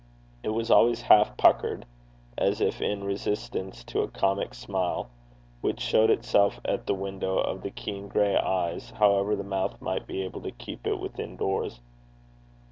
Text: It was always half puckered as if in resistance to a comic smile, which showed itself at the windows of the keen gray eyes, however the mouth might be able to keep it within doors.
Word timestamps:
It 0.41 0.49
was 0.49 0.71
always 0.71 1.03
half 1.03 1.37
puckered 1.37 1.85
as 2.35 2.59
if 2.59 2.81
in 2.81 3.03
resistance 3.03 3.83
to 3.83 4.01
a 4.01 4.07
comic 4.07 4.55
smile, 4.55 5.11
which 5.61 5.79
showed 5.79 6.09
itself 6.09 6.59
at 6.65 6.87
the 6.87 6.95
windows 6.95 7.43
of 7.45 7.61
the 7.61 7.69
keen 7.69 8.07
gray 8.07 8.35
eyes, 8.35 8.89
however 8.97 9.35
the 9.35 9.43
mouth 9.43 9.79
might 9.79 10.07
be 10.07 10.23
able 10.23 10.41
to 10.41 10.49
keep 10.53 10.87
it 10.87 10.97
within 10.99 11.35
doors. 11.37 11.81